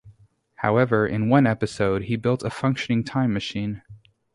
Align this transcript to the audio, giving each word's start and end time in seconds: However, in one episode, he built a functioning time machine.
However, 0.55 1.05
in 1.05 1.29
one 1.29 1.45
episode, 1.45 2.05
he 2.05 2.15
built 2.15 2.41
a 2.41 2.49
functioning 2.49 3.03
time 3.03 3.31
machine. 3.33 3.83